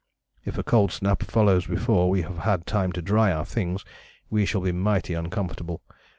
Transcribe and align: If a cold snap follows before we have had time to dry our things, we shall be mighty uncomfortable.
If 0.45 0.57
a 0.57 0.63
cold 0.63 0.91
snap 0.91 1.21
follows 1.21 1.67
before 1.67 2.09
we 2.09 2.23
have 2.23 2.39
had 2.39 2.65
time 2.65 2.91
to 2.93 3.03
dry 3.03 3.31
our 3.31 3.45
things, 3.45 3.85
we 4.31 4.47
shall 4.47 4.61
be 4.61 4.71
mighty 4.71 5.13
uncomfortable. 5.13 5.83